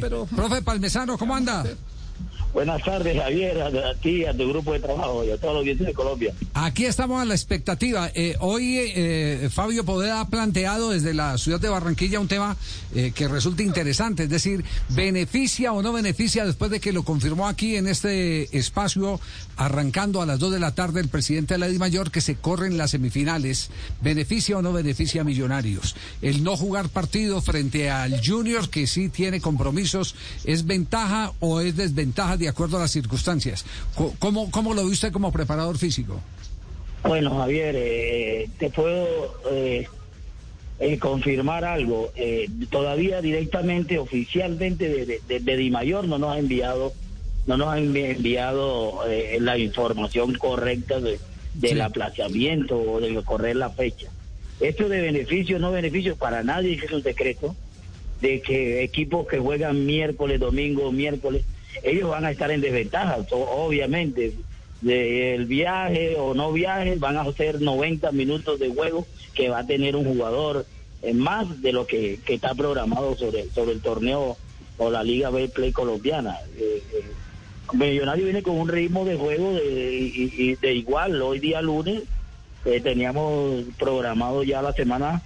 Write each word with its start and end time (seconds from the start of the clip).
profe, 0.00 0.26
profe 0.34 0.62
Palmesano, 0.62 1.18
¿cómo 1.18 1.34
anda? 1.34 1.64
Buenas 2.52 2.84
tardes, 2.84 3.16
Javier, 3.16 3.62
a, 3.62 3.94
ti, 3.94 4.26
a 4.26 4.36
tu 4.36 4.46
grupo 4.46 4.74
de 4.74 4.80
trabajo 4.80 5.24
y 5.24 5.30
a 5.30 5.38
todos 5.38 5.54
los 5.54 5.62
oyentes 5.62 5.86
de 5.86 5.94
Colombia. 5.94 6.34
Aquí 6.52 6.84
estamos 6.84 7.22
a 7.22 7.24
la 7.24 7.34
expectativa. 7.34 8.10
Eh, 8.14 8.36
hoy 8.40 8.76
eh, 8.78 9.48
Fabio 9.50 9.84
Podeda 9.86 10.20
ha 10.20 10.28
planteado 10.28 10.90
desde 10.90 11.14
la 11.14 11.38
ciudad 11.38 11.60
de 11.60 11.70
Barranquilla 11.70 12.20
un 12.20 12.28
tema 12.28 12.58
eh, 12.94 13.12
que 13.14 13.26
resulta 13.26 13.62
interesante, 13.62 14.24
es 14.24 14.28
decir, 14.28 14.64
beneficia 14.90 15.72
o 15.72 15.80
no 15.80 15.94
beneficia 15.94 16.44
después 16.44 16.70
de 16.70 16.78
que 16.78 16.92
lo 16.92 17.04
confirmó 17.04 17.48
aquí 17.48 17.76
en 17.76 17.86
este 17.86 18.54
espacio, 18.56 19.18
arrancando 19.56 20.20
a 20.20 20.26
las 20.26 20.38
2 20.38 20.52
de 20.52 20.60
la 20.60 20.74
tarde 20.74 21.00
el 21.00 21.08
presidente 21.08 21.54
de 21.54 21.58
la 21.58 21.72
Mayor 21.78 22.10
que 22.10 22.20
se 22.20 22.34
corren 22.34 22.76
las 22.76 22.90
semifinales, 22.90 23.70
beneficia 24.02 24.58
o 24.58 24.62
no 24.62 24.74
beneficia 24.74 25.22
a 25.22 25.24
Millonarios. 25.24 25.96
El 26.20 26.44
no 26.44 26.54
jugar 26.58 26.90
partido 26.90 27.40
frente 27.40 27.90
al 27.90 28.20
Junior, 28.22 28.68
que 28.68 28.86
sí 28.86 29.08
tiene 29.08 29.40
compromisos, 29.40 30.14
¿es 30.44 30.66
ventaja 30.66 31.32
o 31.40 31.60
es 31.60 31.76
desventaja? 31.76 32.36
De 32.42 32.48
acuerdo 32.48 32.76
a 32.76 32.80
las 32.80 32.90
circunstancias. 32.90 33.64
¿Cómo, 34.18 34.50
cómo 34.50 34.74
lo 34.74 34.86
viste 34.86 35.10
como 35.10 35.32
preparador 35.32 35.78
físico? 35.78 36.20
Bueno, 37.02 37.36
Javier, 37.36 37.74
eh, 37.76 38.48
te 38.58 38.70
puedo 38.70 39.34
eh, 39.50 39.88
eh, 40.78 40.98
confirmar 40.98 41.64
algo. 41.64 42.12
todavía 42.70 43.20
directamente, 43.20 43.98
oficialmente, 43.98 45.20
de, 45.28 45.40
de, 45.40 45.70
Mayor 45.70 46.06
no 46.06 46.18
nos 46.18 46.34
ha 46.34 46.38
enviado, 46.38 46.92
no 47.46 47.56
nos 47.56 47.68
ha 47.68 47.78
enviado 47.78 49.00
la 49.40 49.58
información 49.58 50.34
correcta 50.34 51.00
de, 51.00 51.18
del 51.54 51.80
aplazamiento 51.80 52.78
o 52.78 53.00
de 53.00 53.20
correr 53.22 53.56
la 53.56 53.70
fecha. 53.70 54.08
Esto 54.60 54.88
de 54.88 55.00
beneficio 55.00 55.58
no 55.58 55.72
beneficio 55.72 56.16
para 56.16 56.44
nadie, 56.44 56.74
es 56.74 56.92
un 56.92 57.02
secreto, 57.02 57.56
de 58.20 58.40
que 58.40 58.84
equipos 58.84 59.26
que 59.26 59.38
juegan 59.38 59.84
miércoles, 59.84 60.38
domingo, 60.38 60.92
miércoles, 60.92 61.44
ellos 61.82 62.10
van 62.10 62.24
a 62.24 62.30
estar 62.30 62.50
en 62.50 62.60
desventaja, 62.60 63.18
obviamente. 63.30 64.32
el 64.84 65.46
viaje 65.46 66.16
o 66.16 66.34
no 66.34 66.52
viaje, 66.52 66.96
van 66.96 67.16
a 67.16 67.32
ser 67.32 67.60
90 67.60 68.12
minutos 68.12 68.58
de 68.58 68.68
juego 68.68 69.06
que 69.34 69.48
va 69.48 69.60
a 69.60 69.66
tener 69.66 69.96
un 69.96 70.04
jugador 70.04 70.66
en 71.02 71.18
más 71.18 71.62
de 71.62 71.72
lo 71.72 71.86
que, 71.86 72.18
está 72.26 72.54
programado 72.54 73.16
sobre, 73.16 73.48
sobre 73.50 73.72
el 73.72 73.80
torneo 73.80 74.36
o 74.78 74.90
la 74.90 75.02
Liga 75.02 75.30
B 75.30 75.48
Play 75.48 75.72
colombiana. 75.72 76.36
Eh, 76.56 76.82
eh, 76.92 77.04
Millonario 77.72 78.24
viene 78.24 78.42
con 78.42 78.58
un 78.58 78.68
ritmo 78.68 79.04
de 79.04 79.16
juego 79.16 79.54
de, 79.54 80.58
de 80.60 80.74
igual. 80.74 81.20
Hoy 81.22 81.38
día 81.38 81.62
lunes 81.62 82.02
eh, 82.64 82.80
teníamos 82.80 83.64
programado 83.78 84.42
ya 84.42 84.62
la 84.62 84.72
semana 84.72 85.22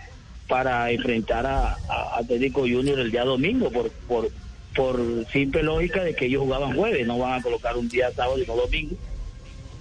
para 0.49 0.91
enfrentar 0.91 1.45
a, 1.45 1.77
a 1.89 2.19
Atlético 2.19 2.61
Junior 2.61 2.99
el 3.01 3.11
día 3.11 3.25
domingo 3.25 3.71
por, 3.71 3.91
por, 3.91 4.31
por 4.77 5.01
simple 5.33 5.63
lógica 5.63 6.05
de 6.05 6.15
que 6.15 6.27
ellos 6.27 6.43
jugaban 6.43 6.77
jueves, 6.77 7.07
no 7.07 7.19
van 7.19 7.41
a 7.41 7.43
colocar 7.43 7.77
un 7.77 7.89
día 7.89 8.13
sábado 8.13 8.41
y 8.41 8.47
no 8.47 8.55
domingo. 8.55 8.95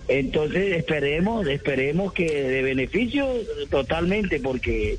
Entonces 0.08 0.78
esperemos, 0.78 1.48
esperemos 1.48 2.14
que 2.14 2.26
de 2.26 2.62
beneficio 2.62 3.28
totalmente, 3.70 4.40
porque 4.40 4.98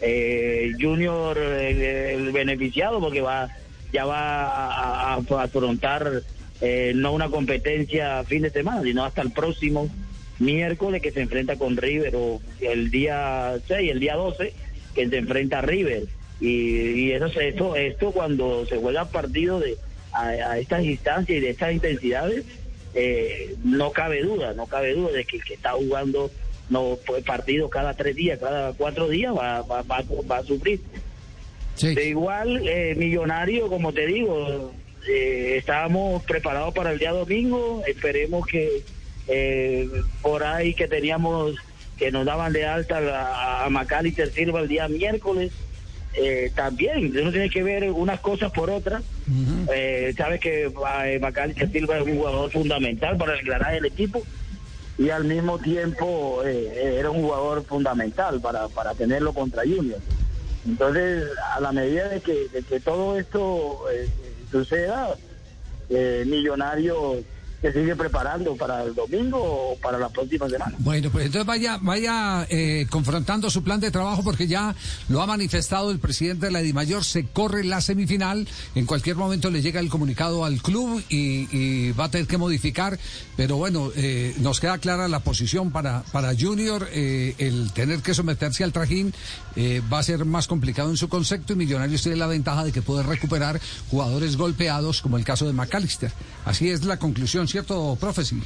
eh, 0.00 0.72
Junior 0.80 1.38
el 1.38 2.32
beneficiado, 2.32 3.00
porque 3.00 3.20
va 3.20 3.48
ya 3.92 4.04
va 4.04 5.14
a, 5.14 5.14
afrontar 5.14 6.22
eh, 6.60 6.92
no 6.94 7.12
una 7.12 7.28
competencia 7.28 8.24
fin 8.24 8.42
de 8.42 8.50
semana, 8.50 8.82
sino 8.82 9.04
hasta 9.04 9.22
el 9.22 9.30
próximo 9.30 9.88
miércoles 10.38 11.00
que 11.00 11.12
se 11.12 11.22
enfrenta 11.22 11.56
con 11.56 11.76
River, 11.76 12.14
o 12.16 12.40
el 12.60 12.90
día 12.90 13.54
6, 13.66 13.90
el 13.90 14.00
día 14.00 14.16
12, 14.16 14.52
que 14.94 15.08
se 15.08 15.16
enfrenta 15.16 15.58
a 15.58 15.62
River. 15.62 16.04
Y, 16.40 17.12
eso, 17.12 17.26
esto, 17.40 17.76
esto 17.76 18.12
cuando 18.12 18.66
se 18.66 18.76
juega 18.76 19.06
partido 19.06 19.58
de, 19.60 19.76
a, 20.12 20.58
estas 20.58 20.84
instancias 20.84 21.38
y 21.38 21.40
de 21.40 21.50
estas 21.50 21.72
intensidades, 21.72 22.44
eh, 22.94 23.54
no 23.64 23.90
cabe 23.92 24.22
duda, 24.22 24.54
no 24.54 24.66
cabe 24.66 24.94
duda 24.94 25.12
de 25.12 25.24
que 25.24 25.36
el 25.36 25.44
que 25.44 25.54
está 25.54 25.72
jugando 25.72 26.30
no 26.68 26.98
pues, 27.06 27.22
partido 27.24 27.70
cada 27.70 27.94
tres 27.94 28.16
días, 28.16 28.38
cada 28.38 28.72
cuatro 28.72 29.08
días 29.08 29.34
va, 29.36 29.62
va, 29.62 29.82
va, 29.82 30.38
a 30.38 30.42
sufrir. 30.42 30.80
De 31.80 32.08
igual, 32.08 32.66
eh, 32.66 32.94
millonario, 32.96 33.68
como 33.68 33.92
te 33.92 34.06
digo, 34.06 34.72
eh, 35.08 35.56
estábamos 35.58 36.22
preparados 36.24 36.74
para 36.74 36.92
el 36.92 36.98
día 36.98 37.12
domingo, 37.12 37.82
esperemos 37.86 38.46
que 38.46 38.82
por 40.22 40.44
ahí 40.44 40.72
que 40.72 40.86
teníamos, 40.86 41.56
que 41.98 42.10
nos 42.12 42.24
daban 42.24 42.52
de 42.52 42.64
alta 42.64 42.98
a, 42.98 43.64
a 43.64 43.70
Macalister 43.70 44.30
Silva 44.30 44.60
el 44.60 44.68
día 44.68 44.88
miércoles, 44.88 45.52
eh, 46.16 46.50
también 46.54 47.12
uno 47.16 47.30
tiene 47.30 47.50
que 47.50 47.62
ver 47.62 47.90
unas 47.90 48.20
cosas 48.20 48.50
por 48.52 48.70
otras. 48.70 49.02
eh, 49.72 50.14
Sabes 50.16 50.40
que 50.40 50.64
eh, 50.64 51.68
Silva 51.72 51.98
es 51.98 52.04
un 52.06 52.16
jugador 52.16 52.50
fundamental 52.50 53.16
para 53.16 53.34
el 53.38 53.44
granaje 53.44 53.74
del 53.76 53.84
equipo 53.86 54.22
y 54.98 55.10
al 55.10 55.24
mismo 55.24 55.58
tiempo 55.58 56.42
eh, 56.44 56.96
era 56.98 57.10
un 57.10 57.22
jugador 57.22 57.64
fundamental 57.64 58.40
para, 58.40 58.68
para 58.68 58.94
tenerlo 58.94 59.32
contra 59.32 59.62
Junior. 59.62 60.00
Entonces, 60.66 61.24
a 61.54 61.60
la 61.60 61.70
medida 61.72 62.08
de 62.08 62.20
que, 62.20 62.48
de 62.52 62.62
que 62.62 62.80
todo 62.80 63.18
esto 63.18 63.84
suceda, 64.50 65.14
Millonario 66.26 67.22
se 67.60 67.72
sigue 67.72 67.96
preparando 67.96 68.54
para 68.56 68.82
el 68.82 68.94
domingo 68.94 69.38
o 69.40 69.76
para 69.76 69.98
la 69.98 70.08
próxima 70.08 70.48
semana. 70.48 70.74
Bueno, 70.78 71.10
pues 71.10 71.26
entonces 71.26 71.46
vaya, 71.46 71.78
vaya 71.80 72.46
eh, 72.48 72.86
confrontando 72.90 73.50
su 73.50 73.62
plan 73.62 73.80
de 73.80 73.90
trabajo 73.90 74.22
porque 74.22 74.46
ya 74.46 74.74
lo 75.08 75.22
ha 75.22 75.26
manifestado 75.26 75.90
el 75.90 75.98
presidente 75.98 76.46
de 76.46 76.52
la 76.52 76.66
Mayor 76.74 77.04
se 77.04 77.26
corre 77.26 77.64
la 77.64 77.80
semifinal, 77.80 78.46
en 78.74 78.86
cualquier 78.86 79.16
momento 79.16 79.50
le 79.50 79.62
llega 79.62 79.80
el 79.80 79.88
comunicado 79.88 80.44
al 80.44 80.60
club 80.60 81.02
y, 81.08 81.92
va 81.92 82.04
a 82.04 82.10
tener 82.10 82.26
que 82.26 82.36
modificar, 82.36 82.98
pero 83.36 83.56
bueno, 83.56 83.90
eh, 83.94 84.34
nos 84.38 84.60
queda 84.60 84.78
clara 84.78 85.08
la 85.08 85.20
posición 85.20 85.70
para, 85.70 86.02
para 86.12 86.34
Junior, 86.38 86.88
eh, 86.92 87.34
el 87.38 87.72
tener 87.72 88.00
que 88.00 88.14
someterse 88.14 88.64
al 88.64 88.72
trajín 88.72 89.14
va 89.90 90.00
a 90.00 90.02
ser 90.02 90.26
más 90.26 90.46
complicado 90.46 90.90
en 90.90 90.98
su 90.98 91.08
concepto 91.08 91.54
y 91.54 91.56
Millonarios 91.56 92.02
tiene 92.02 92.18
la 92.18 92.26
ventaja 92.26 92.64
de 92.64 92.72
que 92.72 92.82
puede 92.82 93.02
recuperar 93.02 93.58
jugadores 93.90 94.36
golpeados 94.36 95.00
como 95.00 95.16
el 95.16 95.24
caso 95.24 95.46
de 95.46 95.52
McAllister. 95.52 96.12
Así 96.44 96.70
es 96.70 96.84
la 96.84 96.98
conclusión 96.98 97.48
¿cierto, 97.56 97.96
profe? 97.98 98.22
Sí, 98.22 98.36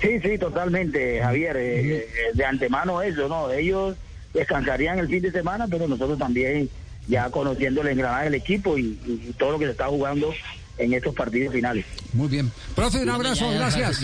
sí, 0.00 0.38
totalmente, 0.38 1.20
Javier. 1.20 1.56
Eh, 1.56 1.96
eh, 1.96 2.06
de 2.34 2.44
antemano 2.44 3.02
eso, 3.02 3.28
¿no? 3.28 3.50
Ellos 3.50 3.96
descansarían 4.32 5.00
el 5.00 5.08
fin 5.08 5.22
de 5.22 5.32
semana, 5.32 5.66
pero 5.68 5.88
nosotros 5.88 6.16
también 6.18 6.70
ya 7.08 7.30
conociendo 7.30 7.82
el 7.82 7.88
engranaje 7.88 8.24
del 8.24 8.34
equipo 8.34 8.78
y, 8.78 8.94
todo 9.36 9.52
lo 9.52 9.58
que 9.58 9.64
se 9.64 9.72
está 9.72 9.86
jugando 9.86 10.32
en 10.78 10.92
estos 10.92 11.16
partidos 11.16 11.52
finales. 11.52 11.84
Muy 12.12 12.28
bien. 12.28 12.52
Profe, 12.76 13.02
un 13.02 13.10
abrazo, 13.10 13.50
gracias. 13.50 14.00